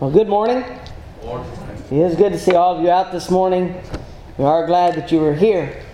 [0.00, 0.64] Well, good morning.
[1.90, 3.78] It is good to see all of you out this morning.
[4.38, 5.84] We are glad that you are here.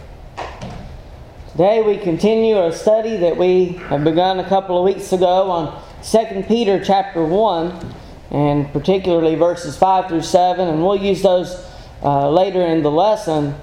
[1.50, 5.82] Today we continue a study that we have begun a couple of weeks ago on
[6.04, 7.94] 2 Peter chapter 1
[8.30, 11.68] and particularly verses 5 through 7 and we'll use those
[12.04, 13.56] uh, later in the lesson.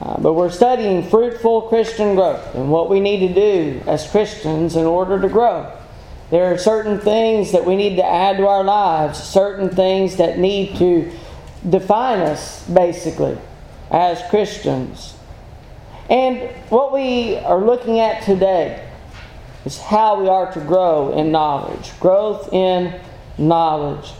[0.00, 4.76] Uh, but we're studying fruitful Christian growth and what we need to do as Christians
[4.76, 5.70] in order to grow.
[6.30, 10.38] There are certain things that we need to add to our lives, certain things that
[10.38, 11.12] need to
[11.68, 13.38] define us, basically,
[13.90, 15.14] as Christians.
[16.08, 18.86] And what we are looking at today
[19.64, 21.98] is how we are to grow in knowledge.
[22.00, 23.00] Growth in
[23.38, 24.12] knowledge.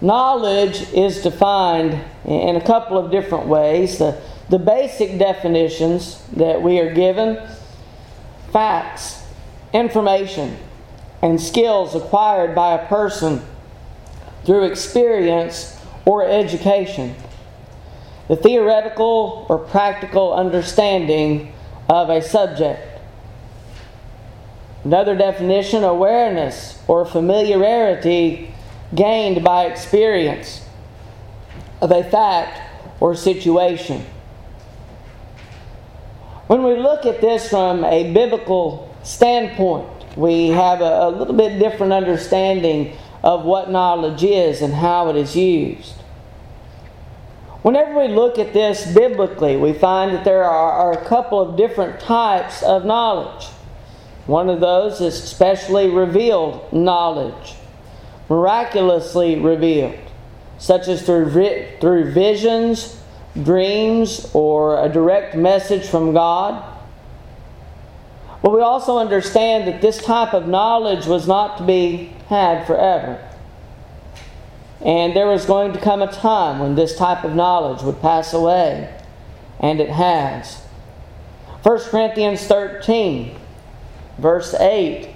[0.00, 3.98] Knowledge is defined in a couple of different ways.
[3.98, 7.46] The, the basic definitions that we are given
[8.52, 9.23] facts
[9.74, 10.56] information
[11.20, 13.42] and skills acquired by a person
[14.44, 17.14] through experience or education.
[18.28, 21.52] The theoretical or practical understanding
[21.88, 22.80] of a subject.
[24.84, 28.54] Another definition awareness or familiarity
[28.94, 30.66] gained by experience
[31.80, 32.60] of a fact
[33.00, 34.04] or situation.
[36.46, 40.16] When we look at this from a biblical standpoint.
[40.16, 45.16] We have a, a little bit different understanding of what knowledge is and how it
[45.16, 45.94] is used.
[47.62, 51.56] Whenever we look at this biblically, we find that there are, are, a couple of
[51.56, 53.46] different types of knowledge.
[54.26, 57.54] One of those is specially revealed knowledge,
[58.28, 59.98] miraculously revealed,
[60.58, 61.30] such as through,
[61.80, 63.00] through visions,
[63.42, 66.73] dreams, or a direct message from God.
[68.44, 73.26] But we also understand that this type of knowledge was not to be had forever.
[74.82, 78.34] And there was going to come a time when this type of knowledge would pass
[78.34, 78.94] away.
[79.60, 80.62] And it has.
[81.62, 83.34] 1 Corinthians 13,
[84.18, 85.08] verse 8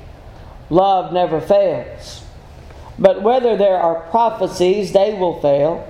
[0.71, 2.25] Love never fails.
[2.99, 5.87] But whether there are prophecies, they will fail.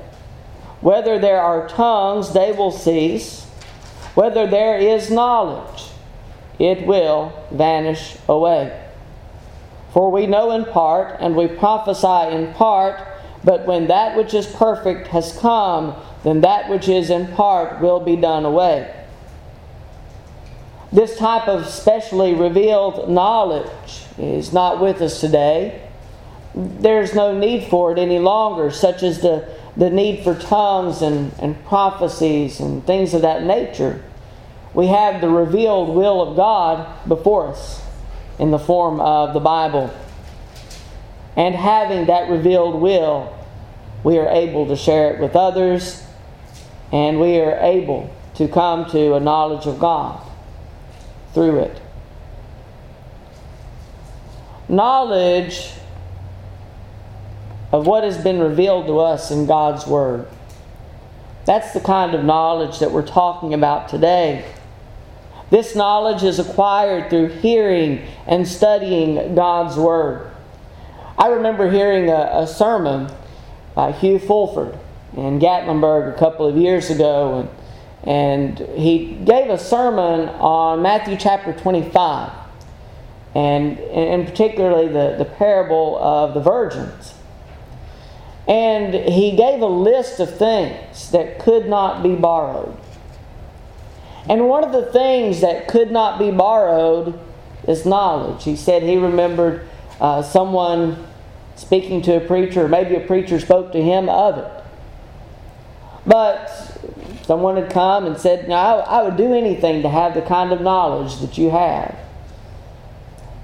[0.81, 3.45] Whether there are tongues, they will cease.
[4.17, 5.93] Whether there is knowledge,
[6.59, 8.85] it will vanish away.
[9.93, 13.01] For we know in part, and we prophesy in part,
[13.45, 18.01] but when that which is perfect has come, then that which is in part will
[18.01, 18.95] be done away.
[20.93, 25.83] This type of specially revealed knowledge is not with us today.
[26.55, 31.33] There's no need for it any longer, such as the, the need for tongues and,
[31.39, 34.03] and prophecies and things of that nature
[34.75, 37.83] we have the revealed will of God before us
[38.39, 39.95] in the form of the Bible.
[41.37, 43.37] And having that revealed will,
[44.05, 46.05] we are able to share it with others,
[46.93, 50.21] and we are able to come to a knowledge of God
[51.35, 51.81] through it.
[54.69, 55.73] Knowledge
[57.73, 60.29] of what has been revealed to us in God's Word.
[61.45, 64.45] That's the kind of knowledge that we're talking about today.
[65.51, 70.31] This knowledge is acquired through hearing and studying God's Word.
[71.17, 73.11] I remember hearing a, a sermon
[73.75, 74.79] by Hugh Fulford
[75.17, 77.49] in Gatlinburg a couple of years ago,
[78.05, 82.31] and, and he gave a sermon on Matthew chapter 25,
[83.35, 87.15] and, and particularly the, the parable of the virgins.
[88.47, 92.77] And he gave a list of things that could not be borrowed.
[94.29, 97.19] And one of the things that could not be borrowed
[97.67, 98.45] is knowledge.
[98.45, 99.67] He said he remembered
[100.01, 101.07] uh, someone
[101.57, 104.65] speaking to a preacher, maybe a preacher spoke to him of it.
[106.07, 106.49] But
[107.25, 110.53] someone had come and said, "Now I, I would do anything to have the kind
[110.53, 111.97] of knowledge that you have.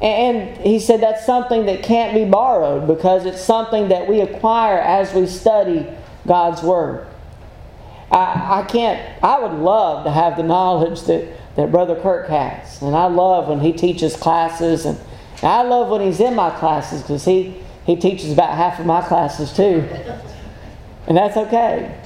[0.00, 4.78] And he said that's something that can't be borrowed because it's something that we acquire
[4.78, 5.86] as we study
[6.26, 7.06] God's Word.
[8.14, 11.26] I, I can't, I would love to have the knowledge that,
[11.56, 12.80] that Brother Kirk has.
[12.80, 14.96] And I love when he teaches classes, and,
[15.38, 18.86] and I love when he's in my classes because he, he teaches about half of
[18.86, 19.88] my classes too.
[21.08, 22.00] And that's okay.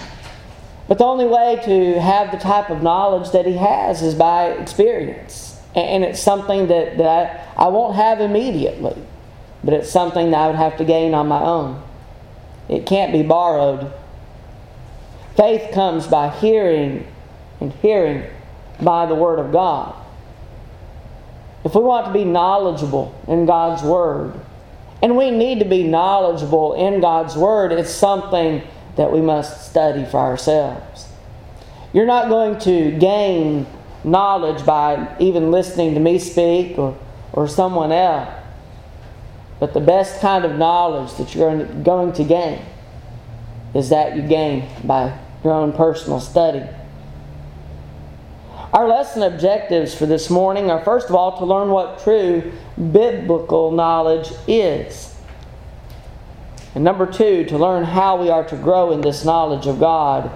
[0.88, 4.46] But the only way to have the type of knowledge that he has is by
[4.46, 5.60] experience.
[5.76, 8.96] And it's something that, that I, I won't have immediately,
[9.62, 11.82] but it's something that I would have to gain on my own.
[12.70, 13.92] It can't be borrowed
[15.38, 17.06] Faith comes by hearing,
[17.60, 18.28] and hearing
[18.82, 19.94] by the Word of God.
[21.64, 24.34] If we want to be knowledgeable in God's Word,
[25.00, 27.70] And we need to be knowledgeable in God's Word.
[27.70, 28.62] It's something
[28.96, 31.06] that we must study for ourselves.
[31.92, 33.66] You're not going to gain
[34.02, 36.98] knowledge by even listening to me speak or,
[37.32, 38.28] or someone else.
[39.60, 42.60] But the best kind of knowledge that you're going to gain
[43.74, 46.64] is that you gain by your own personal study.
[48.72, 53.72] Our lesson objectives for this morning are first of all to learn what true biblical
[53.72, 55.14] knowledge is.
[56.74, 60.30] And number two, to learn how we are to grow in this knowledge of God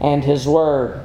[0.00, 1.04] and His Word.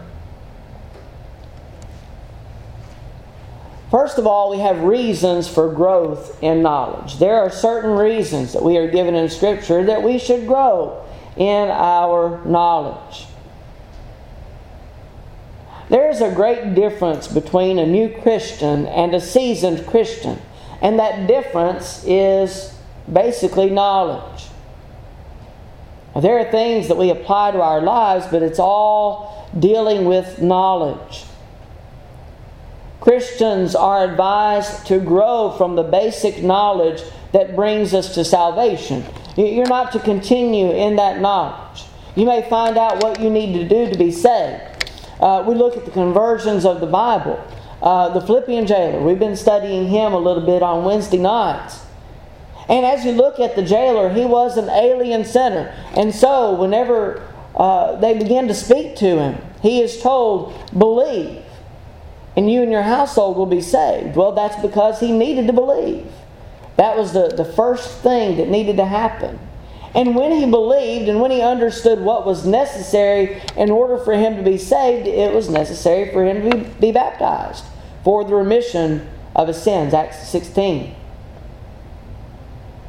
[3.89, 7.17] First of all, we have reasons for growth in knowledge.
[7.17, 11.03] There are certain reasons that we are given in Scripture that we should grow
[11.37, 13.27] in our knowledge.
[15.89, 20.41] There is a great difference between a new Christian and a seasoned Christian,
[20.81, 22.77] and that difference is
[23.11, 24.47] basically knowledge.
[26.21, 31.23] There are things that we apply to our lives, but it's all dealing with knowledge.
[32.99, 37.01] Christians are advised to grow from the basic knowledge
[37.31, 39.05] that brings us to salvation.
[39.37, 41.85] You're not to continue in that knowledge.
[42.15, 44.76] You may find out what you need to do to be saved.
[45.19, 47.43] Uh, we look at the conversions of the Bible.
[47.81, 51.85] Uh, the Philippian jailer, we've been studying him a little bit on Wednesday nights.
[52.69, 55.73] And as you look at the jailer, he was an alien sinner.
[55.95, 57.25] And so, whenever
[57.55, 61.43] uh, they begin to speak to him, he is told, Believe,
[62.35, 64.15] and you and your household will be saved.
[64.15, 66.11] Well, that's because he needed to believe.
[66.75, 69.39] That was the, the first thing that needed to happen.
[69.95, 74.35] And when he believed and when he understood what was necessary in order for him
[74.35, 77.65] to be saved, it was necessary for him to be, be baptized
[78.03, 79.93] for the remission of his sins.
[79.93, 80.93] Acts 16.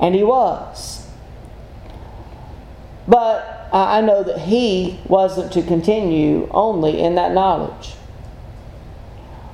[0.00, 1.06] And he was.
[3.06, 7.94] But I know that he wasn't to continue only in that knowledge.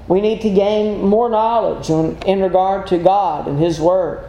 [0.07, 4.29] We need to gain more knowledge in, regard to God and His Word.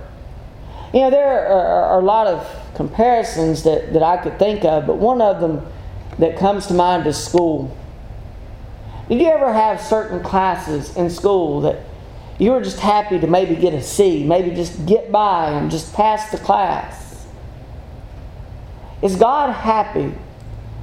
[0.93, 4.97] You know, there are, a lot of comparisons that, that I could think of, but
[4.97, 5.65] one of them
[6.19, 7.75] that comes to mind is school.
[9.09, 11.79] Did you ever have certain classes in school that
[12.37, 15.93] you were just happy to maybe get a C, maybe just get by and just
[15.93, 17.25] pass the class?
[19.01, 20.13] Is God happy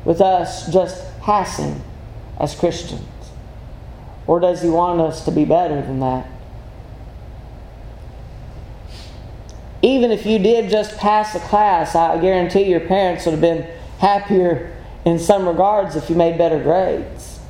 [0.04, 1.82] with us just passing
[2.38, 3.02] as Christians?
[4.26, 6.28] Or does He want us to be better than that?
[9.82, 13.66] Even if you did just pass the class, I guarantee your parents would have been
[13.98, 14.74] happier
[15.04, 17.40] in some regards if you made better grades.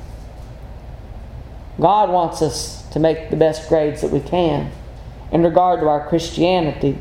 [1.79, 4.71] God wants us to make the best grades that we can
[5.31, 6.97] in regard to our Christianity.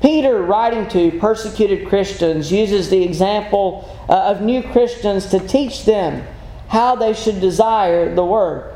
[0.00, 6.26] Peter, writing to persecuted Christians, uses the example uh, of new Christians to teach them
[6.68, 8.74] how they should desire the word.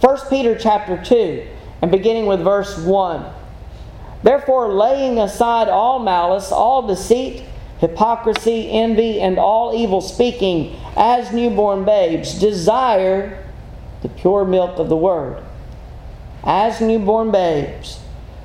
[0.00, 1.46] 1 Peter chapter 2
[1.82, 3.33] and beginning with verse 1.
[4.24, 7.44] Therefore, laying aside all malice, all deceit,
[7.78, 13.46] hypocrisy, envy, and all evil speaking, as newborn babes, desire
[14.02, 15.44] the pure milk of the word.
[16.42, 18.00] As newborn babes,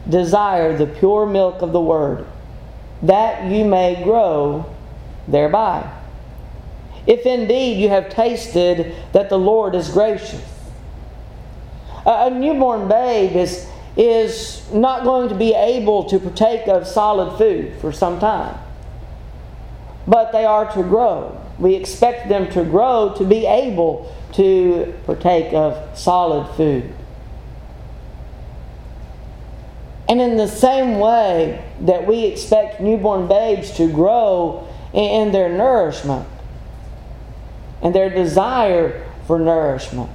[0.08, 2.28] desire the pure milk of the word,
[3.02, 4.66] that you may grow
[5.28, 5.92] thereby
[7.10, 10.44] if indeed you have tasted that the Lord is gracious.
[12.06, 17.74] A newborn babe is, is not going to be able to partake of solid food
[17.82, 18.58] for some time,
[20.08, 21.40] but they are to grow.
[21.58, 26.94] We expect them to grow to be able to partake of solid food.
[30.08, 36.28] And in the same way that we expect newborn babes to grow in their nourishment,
[37.82, 40.10] and their desire for nourishment.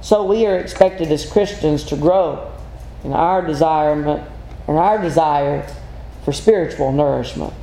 [0.00, 2.47] So we are expected as Christians to grow
[3.04, 4.28] in our desirement
[4.66, 5.66] and our desire
[6.24, 7.54] for spiritual nourishment.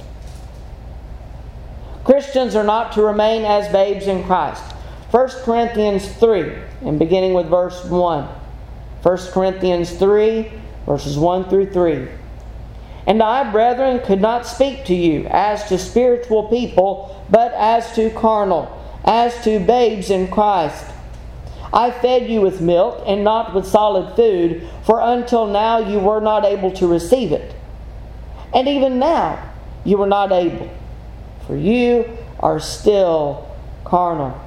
[2.04, 4.63] Christians are not to remain as babes in Christ.
[5.12, 8.24] 1 Corinthians 3, and beginning with verse 1.
[9.04, 10.51] 1 Corinthians 3,
[10.86, 12.08] verses 1 through 3.
[13.08, 18.10] And I, brethren, could not speak to you as to spiritual people, but as to
[18.12, 20.92] carnal as to babes in Christ.
[21.75, 26.22] I fed you with milk and not with solid food, for until now you were
[26.22, 27.53] not able to receive it.
[28.53, 29.51] And even now
[29.84, 30.70] you were not able,
[31.46, 33.53] for you are still
[33.84, 34.41] carnal.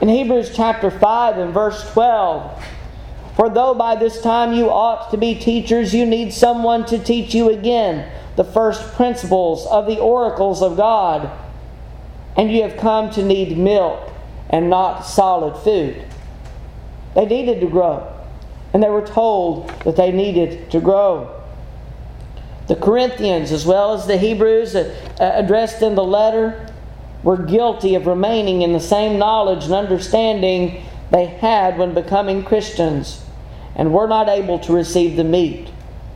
[0.00, 2.64] In Hebrews chapter 5 and verse 12,
[3.36, 7.34] For though by this time you ought to be teachers, you need someone to teach
[7.34, 11.30] you again the first principles of the oracles of God.
[12.34, 14.13] And you have come to need milk
[14.50, 16.04] and not solid food.
[17.14, 18.12] They needed to grow,
[18.72, 21.42] and they were told that they needed to grow.
[22.66, 26.70] The Corinthians, as well as the Hebrews uh, addressed in the letter,
[27.22, 33.24] were guilty of remaining in the same knowledge and understanding they had when becoming Christians
[33.76, 35.68] and were not able to receive the meat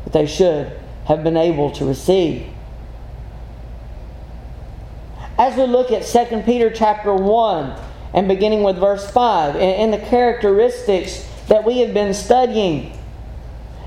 [0.05, 0.73] that they should
[1.07, 2.47] have been able to receive.
[5.39, 9.99] As we look at 2 Peter chapter 1 and beginning with verse 5 and the
[9.99, 12.97] characteristics that we have been studying,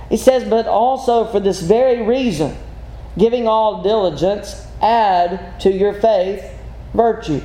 [0.09, 2.57] he says, But also for this very reason,
[3.17, 6.45] giving all diligence, add to your faith
[6.93, 7.41] virtue,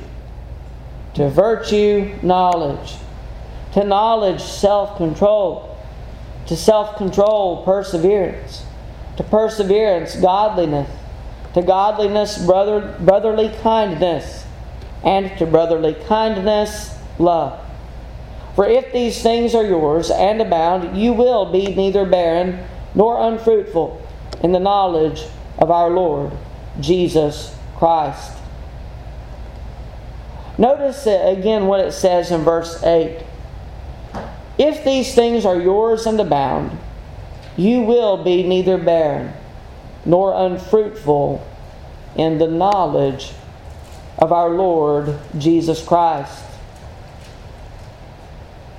[1.15, 2.95] to virtue, knowledge,
[3.73, 5.77] to knowledge, self control
[6.47, 8.65] to self control, perseverance,
[9.17, 10.89] to perseverance, godliness,
[11.53, 14.45] to godliness, brother, brotherly kindness,
[15.07, 17.57] and to brotherly kindness, love.
[18.55, 24.05] For if these things are yours and abound, you will be neither barren nor unfruitful
[24.43, 25.23] in the knowledge
[25.59, 26.33] of our Lord
[26.81, 28.33] Jesus Christ.
[30.57, 33.23] Notice again what it says in verse 8
[34.57, 36.77] if these things are yours and abound,
[37.55, 39.31] you will be neither barren
[40.03, 41.47] nor unfruitful
[42.17, 43.31] in the knowledge
[44.17, 46.43] of our Lord Jesus Christ.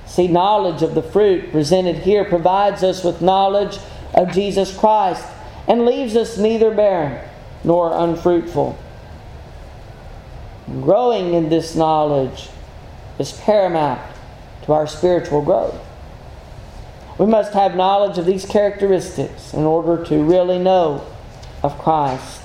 [0.05, 3.77] See, knowledge of the fruit presented here provides us with knowledge
[4.13, 5.25] of Jesus Christ
[5.67, 7.25] and leaves us neither barren
[7.63, 8.77] nor unfruitful.
[10.81, 12.49] Growing in this knowledge
[13.17, 14.01] is paramount
[14.63, 15.79] to our spiritual growth.
[17.17, 21.05] We must have knowledge of these characteristics in order to really know
[21.61, 22.41] of Christ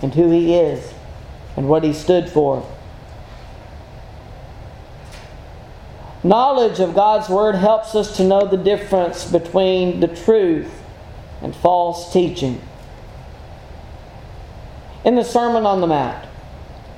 [0.00, 0.94] and who He is
[1.56, 2.66] and what He stood for.
[6.24, 10.70] Knowledge of God's Word helps us to know the difference between the truth
[11.42, 12.60] and false teaching.
[15.04, 16.26] In the Sermon on the Mount,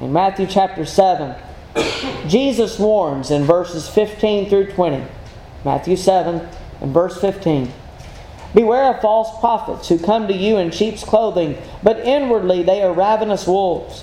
[0.01, 1.37] in Matthew chapter 7,
[2.29, 5.05] Jesus warns in verses 15 through 20,
[5.65, 6.49] Matthew 7
[6.81, 7.71] and verse 15.
[8.55, 12.93] Beware of false prophets who come to you in sheep's clothing, but inwardly they are
[12.93, 14.03] ravenous wolves.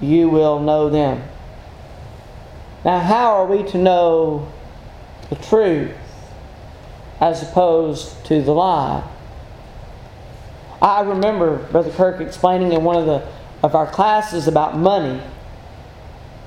[0.00, 1.22] you will know them.
[2.84, 4.50] Now, how are we to know
[5.28, 5.96] the truth
[7.20, 9.06] as opposed to the lie?
[10.80, 13.28] I remember Brother Kirk explaining in one of the
[13.62, 15.20] of our classes about money.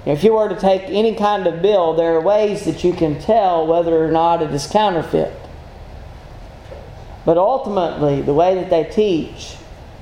[0.05, 3.19] If you were to take any kind of bill, there are ways that you can
[3.22, 5.33] tell whether or not it is counterfeit.
[7.25, 9.55] But ultimately, the way that they teach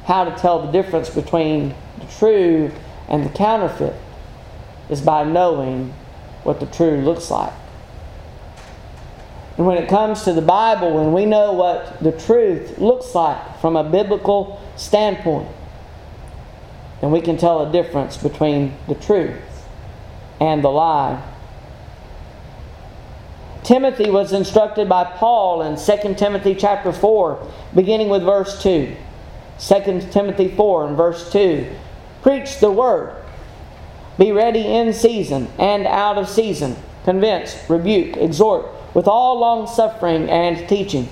[0.06, 2.72] how to tell the difference between the true
[3.12, 3.94] and the counterfeit
[4.90, 5.94] is by knowing
[6.44, 7.54] what the true looks like.
[9.58, 13.60] And when it comes to the Bible, when we know what the truth looks like
[13.60, 15.50] from a biblical standpoint,
[17.02, 19.40] then we can tell a difference between the truth
[20.40, 21.22] and the lie.
[23.64, 28.96] Timothy was instructed by Paul in 2 Timothy chapter 4, beginning with verse 2.
[29.60, 31.68] 2 Timothy 4 and verse 2.
[32.22, 33.16] Preach the word.
[34.18, 36.76] Be ready in season and out of season.
[37.04, 41.10] Convince, rebuke, exhort with all long suffering and teaching.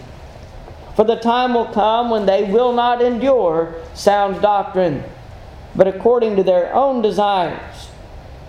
[0.96, 5.04] For the time will come when they will not endure sound doctrine
[5.76, 7.90] but according to their own desires.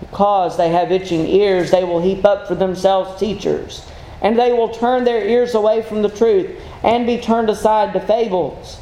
[0.00, 3.86] Because they have itching ears, they will heap up for themselves teachers,
[4.22, 6.50] and they will turn their ears away from the truth
[6.82, 8.80] and be turned aside to fables.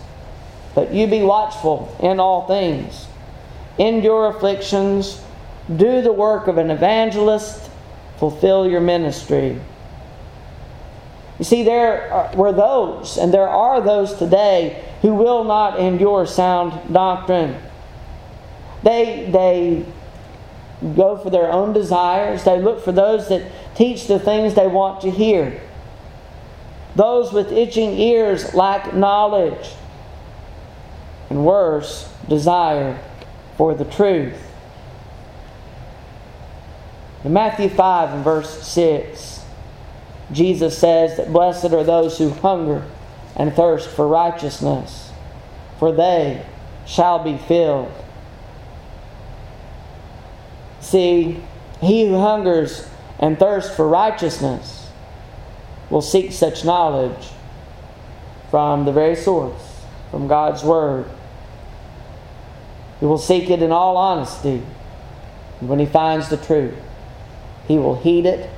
[0.75, 3.08] But you be watchful in all things.
[3.79, 5.23] Endure afflictions,
[5.75, 7.71] do the work of an evangelist,
[8.17, 9.61] fulfill your ministry.
[11.39, 16.93] You see, there were those, and there are those today, who will not endure sound
[16.93, 17.57] doctrine.
[18.83, 19.87] They, they
[20.97, 22.43] go for their own desires.
[22.43, 25.61] They look for those that teach the things they want to hear.
[26.97, 29.75] Those with itching ears lack knowledge,
[31.31, 32.99] and worse, desire
[33.59, 34.41] for the truth.
[37.25, 39.45] In Matthew 5 and verse 6,
[40.31, 42.87] Jesus says that blessed are those who hunger
[43.35, 45.11] and thirst for righteousness,
[45.81, 46.47] for they
[46.87, 47.93] shall be filled.
[50.81, 51.43] See,
[51.81, 52.89] he who hungers
[53.19, 54.89] and thirsts for righteousness
[55.91, 57.29] will seek such knowledge
[58.51, 61.11] from the very source, from God's Word.
[63.01, 64.63] He will seek it in all honesty.
[65.61, 66.75] And when he finds the truth,
[67.67, 68.51] he will heed it,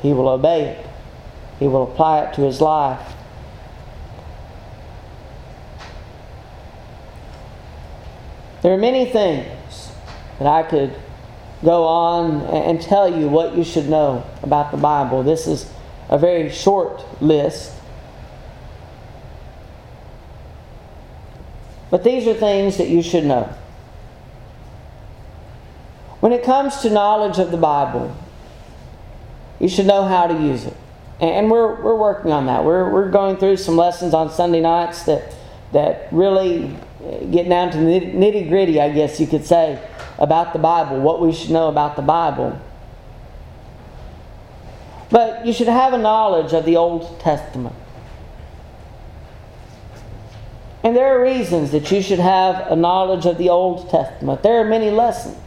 [0.00, 0.86] he will obey it,
[1.58, 3.14] he will apply it to his life.
[8.62, 9.92] There are many things
[10.38, 10.94] that I could
[11.64, 15.22] go on and tell you what you should know about the Bible.
[15.22, 15.70] This is
[16.08, 17.72] a very short list.
[21.90, 23.52] But these are things that you should know.
[26.22, 28.16] When it comes to knowledge of the Bible,
[29.58, 30.76] you should know how to use it.
[31.18, 32.62] And we're, we're working on that.
[32.62, 35.34] We're, we're going through some lessons on Sunday nights that,
[35.72, 39.84] that really eh, get down to the nitty gritty, I guess you could say,
[40.16, 42.56] about the Bible, what we should know about the Bible.
[45.10, 47.74] But you should have a knowledge of the Old Testament.
[50.84, 54.44] And there are reasons that you should have a knowledge of the Old Testament.
[54.44, 55.41] There are many lessons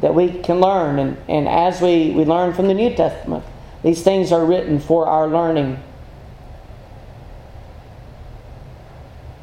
[0.00, 3.44] that we can learn, and, and as we, we learn from the New Testament,
[3.82, 5.82] these things are written for our learning.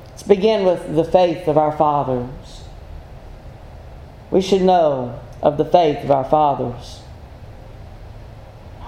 [0.10, 2.56] Let's begin with the faith of our fathers
[4.36, 7.00] we should know of the faith of our fathers.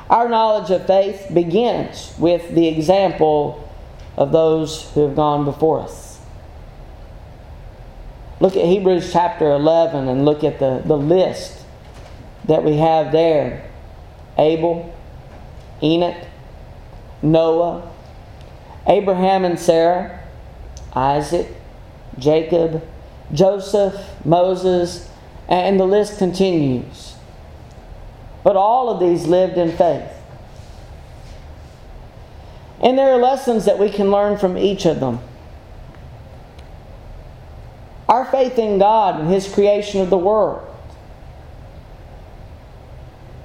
[0.10, 3.70] Our knowledge of faith begins with the example
[4.18, 6.20] of those who have gone before us.
[8.42, 11.57] Look at Hebrews chapter 11 and look at the, the list
[12.48, 13.70] that we have there
[14.38, 14.94] Abel,
[15.82, 16.24] Enoch,
[17.22, 17.92] Noah,
[18.88, 20.20] Abraham and Sarah,
[20.94, 21.48] Isaac,
[22.18, 22.88] Jacob,
[23.34, 25.10] Joseph, Moses,
[25.48, 27.16] and the list continues.
[28.44, 30.10] But all of these lived in faith.
[32.82, 35.20] And there are lessons that we can learn from each of them.
[38.08, 40.68] Our faith in God and His creation of the world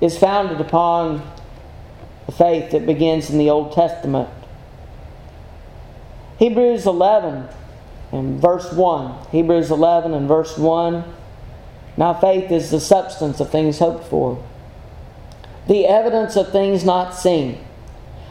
[0.03, 1.23] is founded upon
[2.27, 4.29] the faith that begins in the Old Testament.
[6.38, 7.49] Hebrews 11
[8.12, 9.29] and verse 1.
[9.31, 11.05] Hebrews 11 and verse 1
[11.97, 14.43] now, faith is the substance of things hoped for,
[15.67, 17.59] the evidence of things not seen.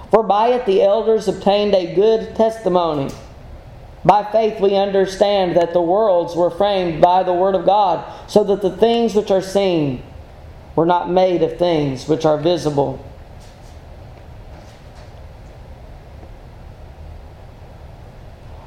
[0.09, 3.13] For by it the elders obtained a good testimony.
[4.03, 8.43] By faith we understand that the worlds were framed by the Word of God, so
[8.45, 10.03] that the things which are seen
[10.75, 13.05] were not made of things which are visible.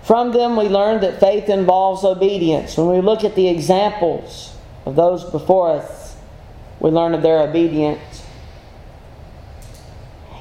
[0.03, 2.77] From them we learn that faith involves obedience.
[2.77, 4.55] When we look at the examples,
[4.87, 6.17] of those before us,
[6.81, 8.23] we learn of their obedience.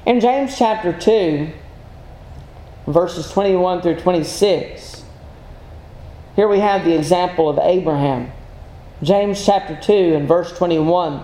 [0.06, 1.50] In James chapter 2,
[2.88, 5.06] verses 21 through 26,
[6.36, 8.32] here we have the example of Abraham.
[9.02, 11.24] James chapter 2 and verse 21.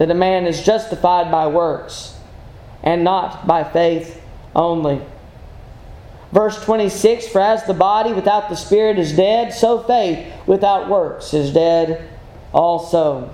[0.00, 2.16] that a man is justified by works,
[2.82, 4.18] and not by faith
[4.56, 4.98] only.
[6.32, 11.34] Verse 26 For as the body without the spirit is dead, so faith without works
[11.34, 12.08] is dead
[12.54, 13.30] also.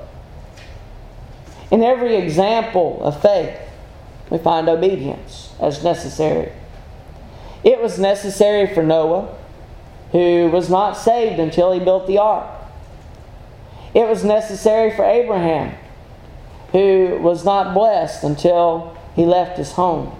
[1.70, 3.57] In every example of faith,
[4.29, 6.50] we find obedience as necessary.
[7.62, 9.33] It was necessary for Noah,
[10.11, 12.50] who was not saved until he built the ark.
[13.94, 15.76] It was necessary for Abraham,
[16.72, 20.14] who was not blessed until he left his home.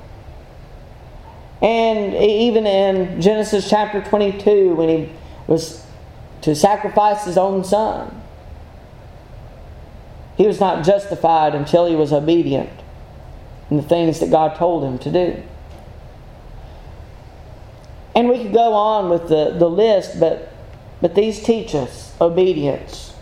[1.63, 5.13] And even in Genesis chapter 22, when he
[5.47, 5.85] was
[6.43, 8.23] to sacrifice his own son,
[10.37, 12.71] he was not justified until he was obedient
[13.71, 15.43] in the things that God told him to do.
[18.15, 20.53] And we could go on with the, the list, but,
[21.01, 23.15] but these teach us obedience.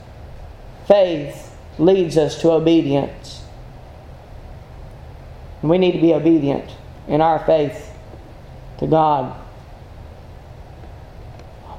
[0.86, 1.43] Faith
[1.78, 3.42] leads us to obedience.
[5.60, 6.70] And we need to be obedient
[7.08, 7.92] in our faith
[8.78, 9.40] to God.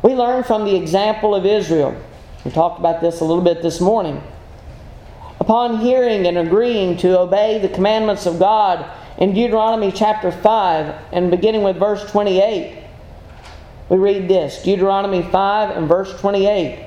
[0.02, 2.00] We learn from the example of Israel.
[2.44, 4.22] We talked about this a little bit this morning.
[5.40, 8.86] Upon hearing and agreeing to obey the commandments of God
[9.18, 12.84] in Deuteronomy chapter 5 and beginning with verse 28,
[13.90, 16.86] we read this Deuteronomy 5 and verse 28.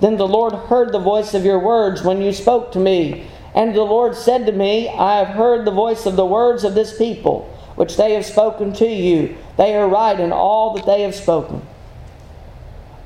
[0.00, 3.26] Then the Lord heard the voice of your words when you spoke to me.
[3.54, 6.74] And the Lord said to me, I have heard the voice of the words of
[6.74, 9.36] this people, which they have spoken to you.
[9.56, 11.62] They are right in all that they have spoken.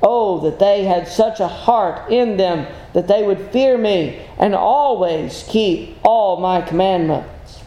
[0.03, 4.53] Oh, that they had such a heart in them that they would fear me and
[4.53, 7.61] always keep all my commandments,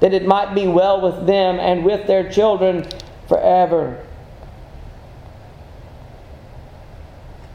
[0.00, 2.86] that it might be well with them and with their children
[3.26, 4.06] forever.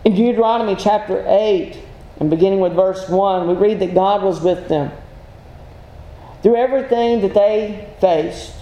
[0.06, 1.80] In Deuteronomy chapter 8,
[2.20, 4.92] and beginning with verse 1, we read that God was with them.
[6.44, 8.54] Through everything that they faced,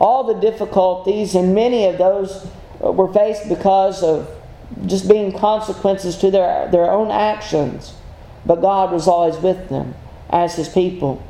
[0.00, 2.46] all the difficulties, and many of those
[2.80, 4.30] were faced because of
[4.86, 7.92] just being consequences to their, their own actions.
[8.46, 9.94] But God was always with them
[10.30, 11.22] as His people.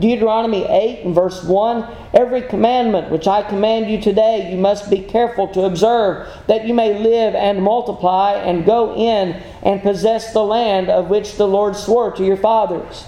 [0.00, 5.02] Deuteronomy 8 and verse 1 Every commandment which I command you today, you must be
[5.02, 10.42] careful to observe, that you may live and multiply and go in and possess the
[10.42, 13.04] land of which the Lord swore to your fathers.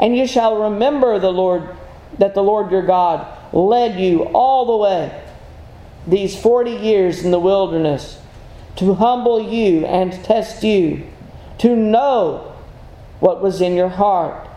[0.00, 1.76] And you shall remember the Lord,
[2.18, 5.24] that the Lord your God led you all the way
[6.06, 8.18] these 40 years in the wilderness
[8.76, 11.06] to humble you and test you,
[11.58, 12.56] to know
[13.20, 14.49] what was in your heart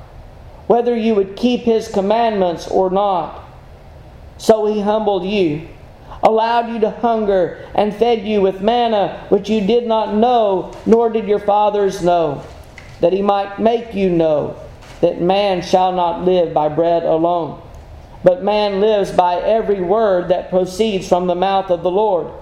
[0.73, 3.45] whether you would keep his commandments or not.
[4.39, 5.67] So he humbled you,
[6.23, 11.11] allowed you to hunger, and fed you with manna which you did not know, nor
[11.11, 12.43] did your fathers know,
[13.01, 14.59] that he might make you know
[15.01, 17.61] that man shall not live by bread alone,
[18.23, 22.33] but man lives by every word that proceeds from the mouth of the Lord.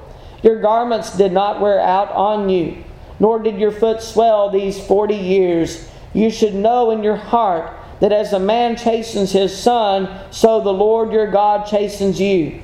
[0.41, 2.81] Your garments did not wear out on you,
[3.19, 5.89] nor did your foot swell these forty years.
[6.13, 10.73] You should know in your heart that as a man chastens his son, so the
[10.73, 12.59] Lord your God chastens you.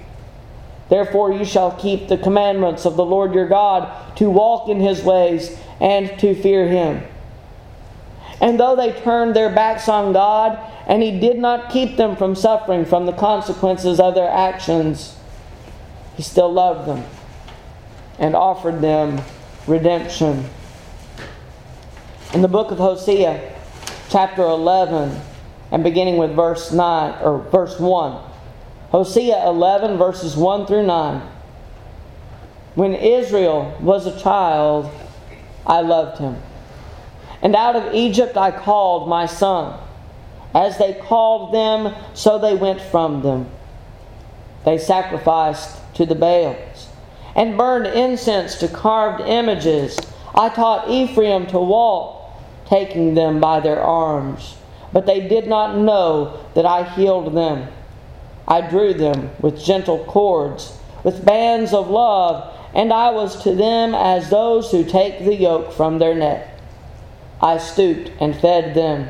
[0.90, 5.04] Therefore, you shall keep the commandments of the Lord your God to walk in his
[5.04, 7.04] ways and to fear him.
[8.42, 12.34] And though they turned their backs on God, and he did not keep them from
[12.34, 15.16] suffering from the consequences of their actions,
[16.16, 17.04] he still loved them
[18.18, 19.22] and offered them
[19.68, 20.46] redemption.
[22.34, 23.57] In the book of Hosea,
[24.18, 25.16] chapter 11
[25.70, 28.20] and beginning with verse 9 or verse 1.
[28.90, 31.22] Hosea 11 verses 1 through 9.
[32.74, 34.90] When Israel was a child,
[35.68, 36.36] I loved him.
[37.44, 39.80] And out of Egypt I called my son.
[40.56, 43.48] As they called them, so they went from them.
[44.66, 46.88] They sacrificed to the Baals
[47.36, 49.96] and burned incense to carved images.
[50.34, 52.17] I taught Ephraim to walk
[52.68, 54.58] taking them by their arms.
[54.94, 57.68] But they did not know that I healed them.
[58.48, 63.94] I drew them with gentle cords, with bands of love, and I was to them
[63.94, 66.48] as those who take the yoke from their neck.
[67.42, 69.10] I stooped and fed them.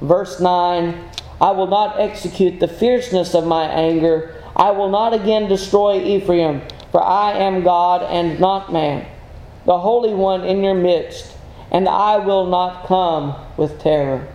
[0.00, 4.42] Verse 9 I will not execute the fierceness of my anger.
[4.56, 9.06] I will not again destroy Ephraim, for I am God and not man,
[9.66, 11.35] the Holy One in your midst
[11.70, 14.28] and I will not come with terror.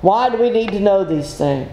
[0.00, 1.70] Why do we need to know these things?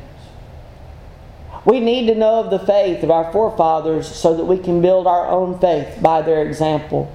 [1.66, 5.08] We need to know of the faith of our forefathers so that we can build
[5.08, 7.12] our own faith by their example.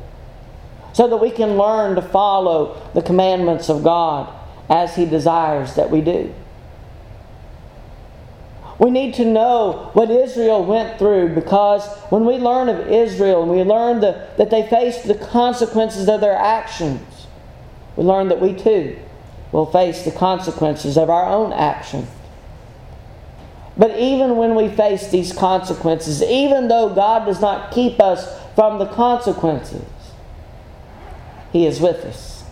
[0.92, 4.28] So that we can learn to follow the commandments of God
[4.68, 6.34] as He desires that we do.
[8.80, 13.50] We need to know what Israel went through because when we learn of Israel and
[13.50, 17.26] we learn the, that they faced the consequences of their actions,
[17.94, 18.98] we learn that we too
[19.52, 22.06] will face the consequences of our own action.
[23.76, 28.78] But even when we face these consequences, even though God does not keep us from
[28.78, 29.84] the consequences,
[31.52, 32.44] He is with us.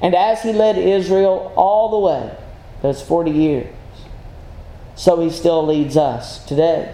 [0.00, 2.36] And as He led Israel all the way,
[2.80, 3.74] those 40 years,
[4.98, 6.92] so he still leads us today.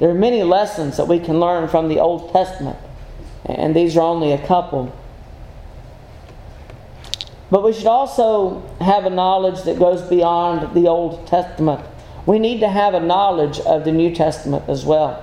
[0.00, 2.78] There are many lessons that we can learn from the Old Testament,
[3.44, 4.90] and these are only a couple.
[7.50, 11.84] But we should also have a knowledge that goes beyond the Old Testament.
[12.24, 15.22] We need to have a knowledge of the New Testament as well.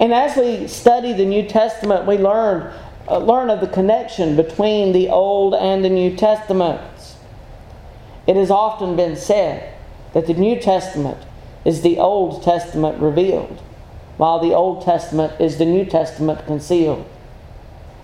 [0.00, 2.72] And as we study the New Testament, we learn,
[3.06, 7.16] uh, learn of the connection between the Old and the New Testaments.
[8.26, 9.73] It has often been said
[10.14, 11.18] that the New Testament
[11.64, 13.60] is the Old Testament revealed,
[14.16, 17.04] while the Old Testament is the New Testament concealed.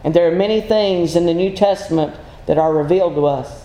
[0.05, 2.15] And there are many things in the New Testament
[2.47, 3.65] that are revealed to us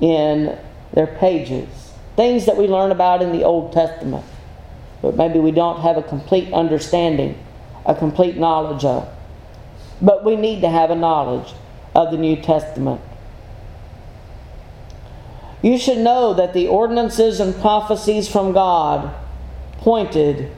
[0.00, 0.58] in
[0.92, 1.68] their pages,
[2.16, 4.24] things that we learn about in the Old Testament,
[5.00, 7.38] but maybe we don't have a complete understanding,
[7.86, 9.08] a complete knowledge of.
[10.00, 11.52] But we need to have a knowledge
[11.94, 13.00] of the New Testament.
[15.64, 19.14] You should know that the ordinances and prophecies from God
[19.78, 20.50] pointed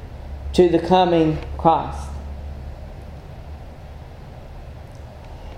[0.55, 2.09] to the coming Christ.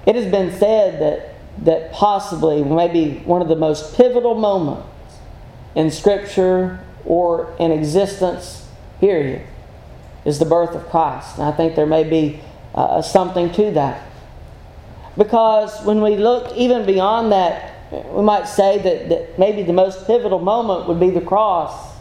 [0.04, 4.86] It has been said that, that possibly, maybe one of the most pivotal moments
[5.74, 8.68] in Scripture or in existence,
[9.00, 9.46] period,
[10.26, 11.38] is the birth of Christ.
[11.38, 12.42] And I think there may be
[12.74, 14.06] uh, something to that.
[15.16, 20.06] Because when we look even beyond that, we might say that, that maybe the most
[20.06, 21.96] pivotal moment would be the cross.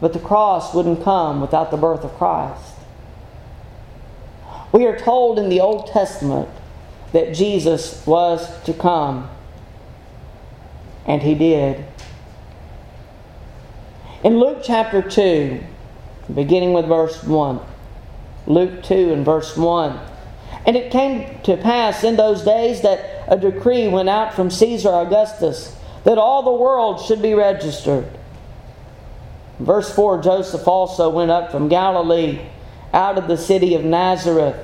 [0.00, 2.74] But the cross wouldn't come without the birth of Christ.
[4.70, 6.48] We are told in the Old Testament
[7.12, 9.28] that Jesus was to come,
[11.06, 11.84] and he did.
[14.22, 15.60] In Luke chapter 2,
[16.32, 17.60] beginning with verse 1,
[18.46, 19.98] Luke 2 and verse 1,
[20.66, 24.88] and it came to pass in those days that a decree went out from Caesar
[24.88, 28.08] Augustus that all the world should be registered.
[29.60, 32.40] Verse 4 Joseph also went up from Galilee
[32.92, 34.56] out of the city of Nazareth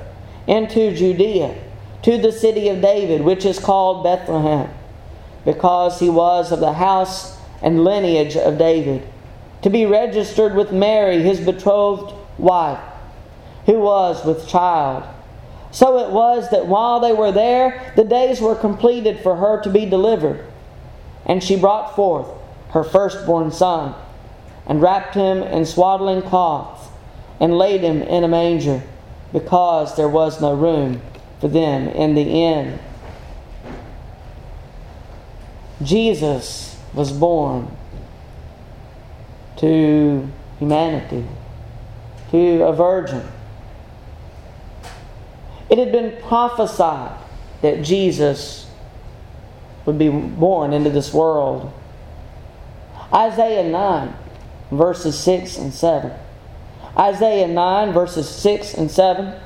[0.47, 1.55] into Judea
[2.01, 4.69] to the city of David, which is called Bethlehem,
[5.43, 9.07] because he was of the house and lineage of David,
[9.63, 12.79] to be registered with Mary, his betrothed wife,
[13.65, 15.03] who was with child.
[15.75, 19.69] So it was that while they were there, the days were completed for her to
[19.69, 20.45] be delivered.
[21.25, 22.29] And she brought forth
[22.69, 23.93] her firstborn son,
[24.65, 26.87] and wrapped him in swaddling cloths,
[27.41, 28.83] and laid him in a manger,
[29.33, 31.01] because there was no room
[31.41, 32.79] for them in the inn.
[35.83, 37.75] Jesus was born
[39.57, 40.25] to
[40.57, 41.25] humanity,
[42.31, 43.27] to a virgin
[45.69, 47.17] it had been prophesied
[47.61, 48.69] that Jesus
[49.85, 51.71] would be born into this world.
[53.13, 54.13] Isaiah 9,
[54.71, 56.11] verses 6 and 7.
[56.97, 59.39] Isaiah 9, verses 6 and 7.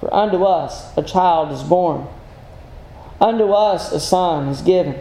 [0.00, 2.06] For unto us a child is born,
[3.20, 4.98] unto us a son is given,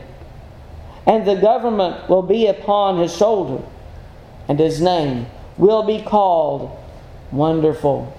[1.05, 3.63] and the government will be upon his shoulder,
[4.49, 6.77] and his name will be called
[7.31, 8.13] Wonderful,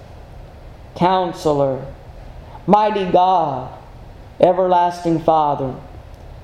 [0.95, 1.85] Counselor
[2.67, 3.77] Mighty God,
[4.39, 5.75] everlasting Father,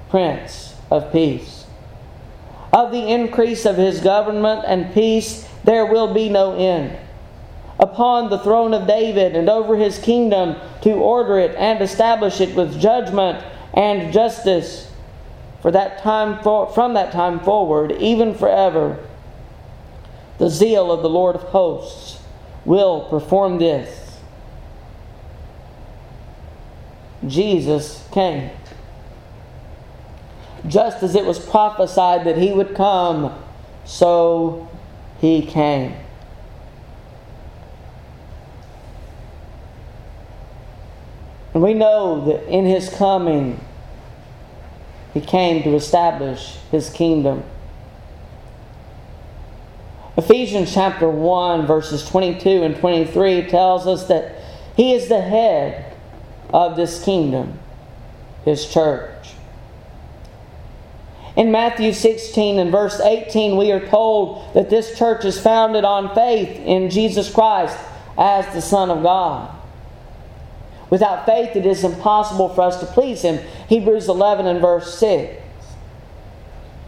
[0.10, 1.66] Prince of Peace.
[2.74, 6.98] Of the increase of his government and peace there will be no end.
[7.80, 12.56] Upon the throne of David and over his kingdom to order it and establish it
[12.56, 14.92] with judgment and justice
[15.62, 18.98] for that time for, from that time forward even forever
[20.38, 22.22] the zeal of the Lord of hosts
[22.66, 24.07] will perform this
[27.26, 28.52] Jesus came.
[30.68, 33.34] Just as it was prophesied that he would come,
[33.86, 34.70] so
[35.20, 35.96] he came.
[41.54, 43.60] And we know that in his coming,
[45.14, 47.44] he came to establish his kingdom.
[50.18, 54.36] Ephesians chapter 1, verses 22 and 23 tells us that
[54.76, 55.87] he is the head
[56.50, 57.60] of this kingdom,
[58.46, 59.14] his church.
[61.36, 66.16] In Matthew 16 and verse 18, we are told that this church is founded on
[66.16, 67.78] faith in Jesus Christ
[68.18, 69.56] as the Son of God.
[70.90, 73.38] Without faith, it is impossible for us to please Him.
[73.70, 75.44] Hebrews 11 and verse 6.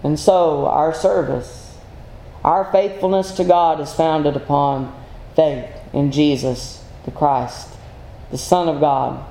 [0.04, 1.76] And so, our service,
[2.44, 4.96] our faithfulness to God is founded upon
[5.36, 7.70] faith in Jesus the Christ,
[8.32, 9.29] the Son of God.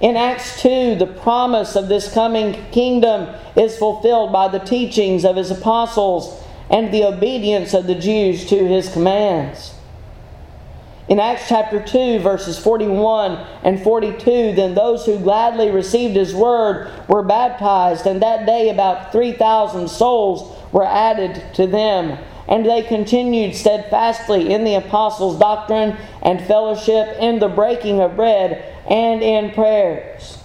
[0.00, 5.34] In Acts 2, the promise of this coming kingdom is fulfilled by the teachings of
[5.34, 9.74] his apostles and the obedience of the Jews to his commands.
[11.08, 16.92] In Acts chapter 2, verses 41 and 42, then those who gladly received his word
[17.08, 22.18] were baptized, and that day about 3,000 souls were added to them.
[22.48, 28.74] And they continued steadfastly in the apostles' doctrine and fellowship, in the breaking of bread,
[28.88, 30.38] and in prayers.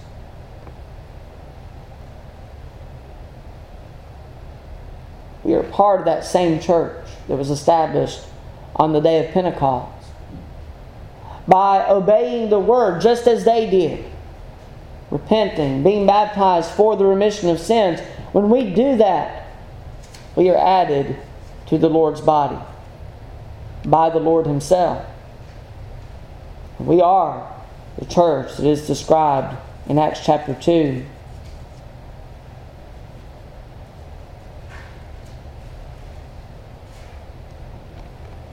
[5.46, 8.22] We are part of that same church that was established
[8.76, 9.92] on the day of Pentecost.
[11.48, 14.06] By obeying the word just as they did,
[15.10, 18.02] repenting, being baptized for the remission of sins,
[18.34, 19.48] when we do that,
[20.36, 21.18] we are added
[21.74, 22.60] to the Lord's body
[23.84, 25.06] by the Lord Himself.
[26.78, 27.52] We are
[27.98, 29.58] the church that is described
[29.88, 31.04] in Acts chapter 2.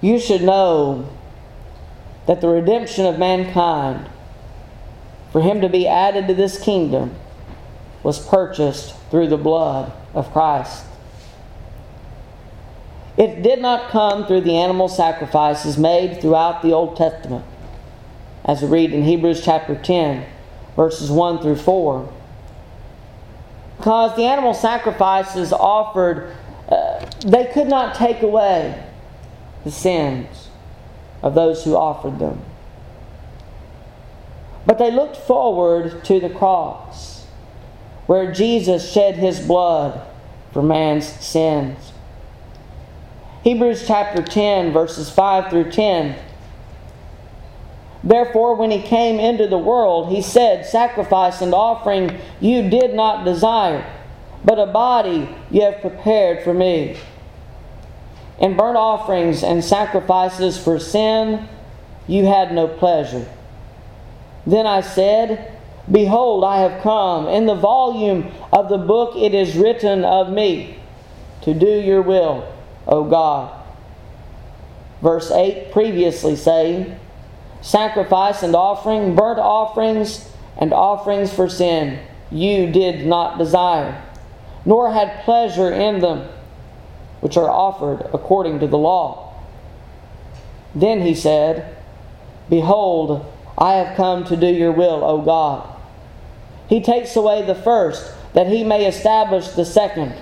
[0.01, 1.11] You should know
[2.27, 4.09] that the redemption of mankind,
[5.31, 7.15] for him to be added to this kingdom,
[8.03, 10.85] was purchased through the blood of Christ.
[13.17, 17.45] It did not come through the animal sacrifices made throughout the Old Testament,
[18.45, 20.25] as we read in Hebrews chapter 10,
[20.77, 22.13] verses 1 through 4.
[23.77, 26.37] Because the animal sacrifices offered,
[26.69, 28.83] uh, they could not take away
[29.65, 30.49] the sins
[31.23, 32.41] of those who offered them.
[34.67, 37.27] But they looked forward to the cross,
[38.07, 40.07] where Jesus shed his blood
[40.53, 41.90] for man's sins.
[43.43, 46.15] Hebrews chapter 10, verses 5 through 10.
[48.05, 53.25] Therefore, when he came into the world, he said, Sacrifice and offering you did not
[53.25, 53.91] desire,
[54.45, 56.99] but a body you have prepared for me.
[58.39, 61.49] In burnt offerings and sacrifices for sin
[62.07, 63.27] you had no pleasure.
[64.47, 65.59] Then I said,
[65.91, 67.27] Behold, I have come.
[67.27, 70.79] In the volume of the book it is written of me
[71.43, 72.47] to do your will
[72.87, 73.57] O God.
[75.03, 76.99] Verse 8 previously saying,
[77.63, 84.03] Sacrifice and offering, burnt offerings, and offerings for sin you did not desire,
[84.65, 86.29] nor had pleasure in them,
[87.21, 89.35] which are offered according to the law.
[90.75, 91.77] Then he said,
[92.49, 93.27] Behold,
[93.59, 95.69] I have come to do your will, O God.
[96.69, 100.15] He takes away the first, that he may establish the second.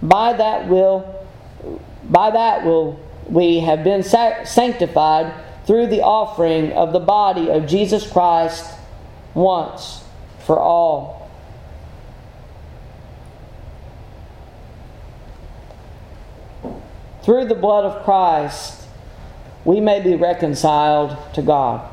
[0.00, 1.21] By that will
[2.12, 5.32] by that will we have been sanctified
[5.66, 8.70] through the offering of the body of Jesus Christ
[9.32, 10.04] once
[10.44, 11.30] for all.
[17.22, 18.86] Through the blood of Christ,
[19.64, 21.88] we may be reconciled to God.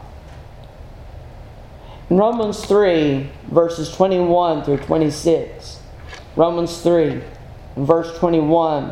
[2.10, 5.80] In Romans 3, verses 21 through 26,
[6.36, 7.22] Romans 3,
[7.78, 8.92] verse 21.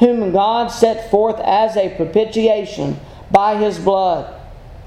[0.00, 2.98] whom God set forth as a propitiation
[3.30, 4.34] by his blood,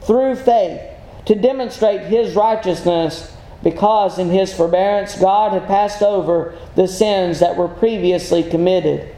[0.01, 0.81] through faith,
[1.25, 7.55] to demonstrate his righteousness, because in his forbearance God had passed over the sins that
[7.55, 9.15] were previously committed,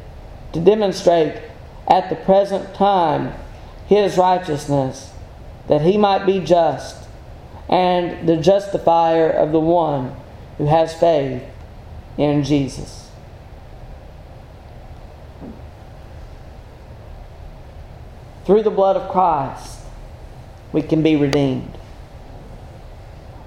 [0.53, 1.41] to demonstrate
[1.87, 3.33] at the present time
[3.87, 5.11] his righteousness,
[5.67, 7.07] that he might be just
[7.67, 10.15] and the justifier of the one
[10.57, 11.41] who has faith
[12.17, 13.04] in Jesus.
[18.45, 19.79] Through the blood of Christ,
[20.71, 21.77] we can be redeemed.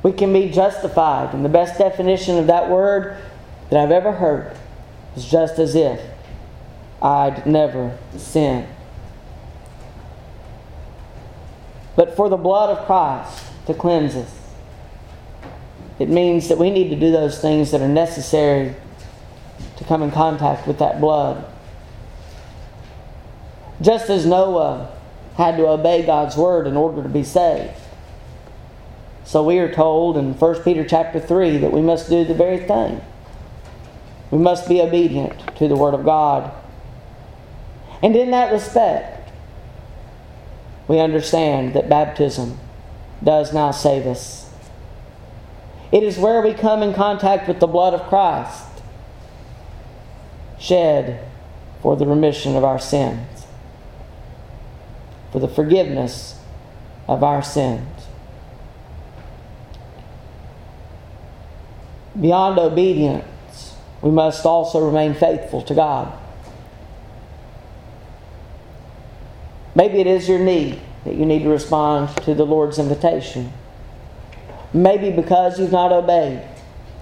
[0.02, 1.34] We can be justified.
[1.34, 3.16] And the best definition of that word
[3.70, 4.56] that I've ever heard
[5.16, 6.00] is just as if
[7.00, 8.66] I'd never sinned.
[11.94, 14.34] But for the blood of Christ to cleanse us,
[15.98, 18.74] it means that we need to do those things that are necessary
[19.76, 21.44] to come in contact with that blood.
[23.80, 24.90] Just as Noah
[25.36, 27.74] had to obey God's word in order to be saved.
[29.24, 32.58] So we are told in 1 Peter chapter 3 that we must do the very
[32.58, 33.00] thing.
[34.30, 36.50] We must be obedient to the word of God.
[38.02, 39.30] And in that respect,
[40.88, 42.58] we understand that baptism
[43.22, 44.50] does now save us.
[45.92, 48.66] It is where we come in contact with the blood of Christ,
[50.58, 51.26] shed
[51.80, 53.37] for the remission of our sins,
[55.32, 56.38] for the forgiveness
[57.06, 57.86] of our sins.
[62.18, 66.12] Beyond obedience, we must also remain faithful to God.
[69.74, 73.52] Maybe it is your need that you need to respond to the Lord's invitation.
[74.72, 76.42] Maybe because you've not obeyed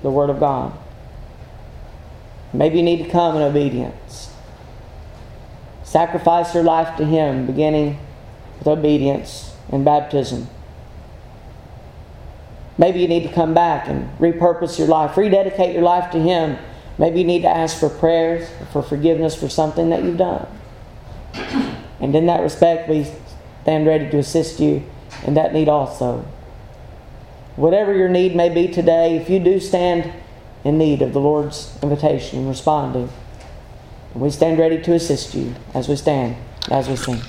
[0.02, 0.76] the Word of God.
[2.52, 4.30] Maybe you need to come in obedience.
[5.82, 7.98] Sacrifice your life to Him, beginning
[8.58, 10.48] with obedience and baptism.
[12.78, 16.58] Maybe you need to come back and repurpose your life, rededicate your life to Him.
[16.98, 20.46] Maybe you need to ask for prayers, for forgiveness for something that you've done.
[22.00, 23.06] And in that respect, we
[23.62, 24.84] stand ready to assist you
[25.26, 26.26] in that need also.
[27.56, 30.12] Whatever your need may be today, if you do stand
[30.64, 33.08] in need of the Lord's invitation and responding,
[34.14, 36.36] we stand ready to assist you as we stand,
[36.70, 37.20] as we sing.